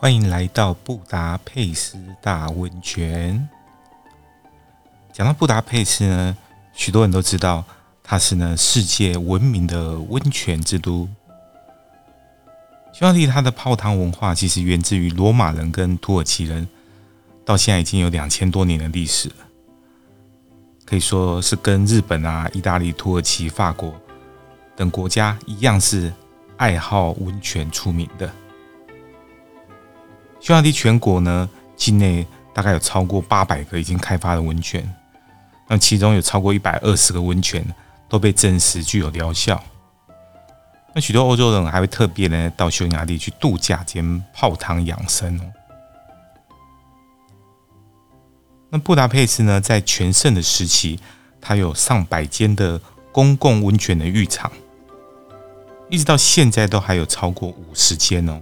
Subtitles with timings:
[0.00, 3.48] 欢迎来到布达佩斯大温泉。
[5.12, 6.36] 讲到布达佩斯呢，
[6.72, 7.64] 许多人都知道
[8.04, 11.08] 它是呢世界闻名的温泉之都。
[12.92, 16.68] 匈牙利它的泡汤文化其实源自于罗马人跟土耳其人，
[17.44, 19.34] 到现在已经有两千多年的历史了，
[20.84, 23.92] 可以说是跟日本啊、意大利、土耳其、法国
[24.76, 26.14] 等国家一样，是
[26.56, 28.32] 爱好温泉出名的。
[30.40, 34.88] 匈牙利全国呢，境内大概有超过八百个已经开发的温泉，
[35.68, 37.64] 那其中有超过一百二十个温泉
[38.08, 39.62] 都被证实具有疗效。
[40.94, 45.42] 那许多欧洲人还会特别呢到匈牙利去度假兼泡汤养生哦。
[48.70, 50.98] 那布达佩斯呢，在全盛的时期，
[51.40, 52.80] 它有上百间的
[53.12, 54.50] 公共温泉的浴场，
[55.90, 58.40] 一直到现在都还有超过五十间哦。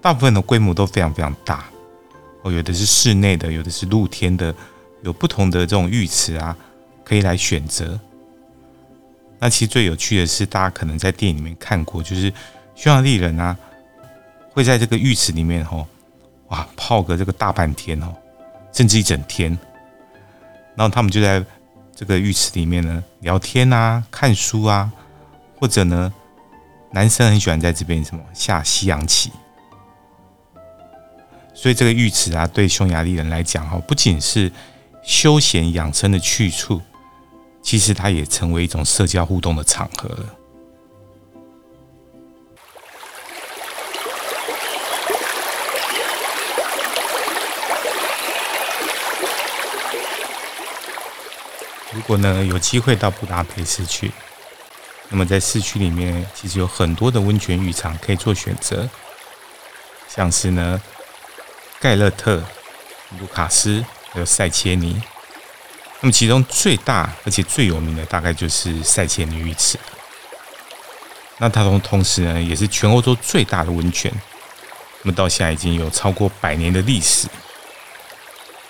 [0.00, 1.64] 大部分的规模都非常非常大
[2.42, 4.54] 哦，有的是室内的，有的是露天的，
[5.02, 6.56] 有不同的这种浴池啊，
[7.04, 7.98] 可以来选择。
[9.38, 12.32] 那其实最有趣的是，大家可能在电影里面看过，就是
[12.74, 13.56] 匈牙利人啊，
[14.52, 15.86] 会在这个浴池里面吼，
[16.48, 18.14] 哇，泡个这个大半天哦，
[18.72, 19.50] 甚至一整天。
[20.76, 21.44] 然后他们就在
[21.94, 24.90] 这个浴池里面呢聊天啊、看书啊，
[25.58, 26.10] 或者呢，
[26.90, 29.30] 男生很喜欢在这边什么下西洋棋。
[31.52, 34.50] 所以这个浴池啊，对匈牙利人来讲，哈，不仅是
[35.02, 36.80] 休闲养生的去处，
[37.62, 40.24] 其实它也成为一种社交互动的场合了。
[51.92, 54.10] 如果呢有机会到布达佩斯去，
[55.10, 58.88] 那么在市区里面其实有很多的温泉浴场可以做选择，
[60.08, 60.80] 像是呢。
[61.80, 62.44] 盖勒特、
[63.18, 63.82] 卢卡斯
[64.12, 65.00] 还有塞切尼，
[66.00, 69.78] 那么其中最大而且最有名的大概就是塞切尼浴池。
[71.38, 74.12] 那它同同时呢，也是全欧洲最大的温泉。
[75.02, 77.26] 那么到现在已经有超过百年的历史。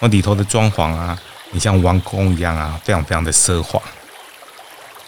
[0.00, 1.18] 那里头的装潢啊，
[1.52, 3.80] 你像王宫一样啊，非常非常的奢华。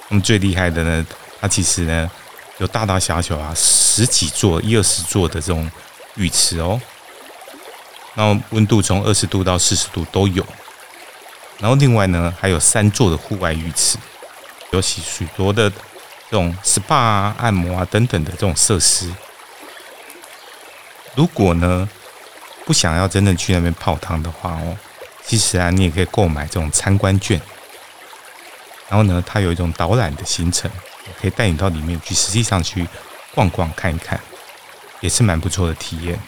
[0.08, 1.06] 那么最厉害的呢，
[1.38, 2.10] 它其实呢
[2.56, 5.70] 有大大小小啊十几座、一二十座的这种
[6.14, 6.80] 浴池哦。
[8.14, 10.44] 然后温度从二十度到四十度都有，
[11.58, 13.96] 然后另外呢还有三座的户外浴池，
[14.72, 15.76] 有许许多的这
[16.30, 19.12] 种 SPA 啊、按摩啊等等的这种设施。
[21.14, 21.88] 如果呢
[22.64, 24.76] 不想要真正去那边泡汤的话哦，
[25.24, 27.40] 其实啊你也可以购买这种参观券，
[28.88, 30.70] 然后呢它有一种导览的行程，
[31.20, 32.86] 可以带你到里面去，实际上去
[33.34, 34.20] 逛逛看一看，
[35.00, 36.18] 也是蛮不错的体验。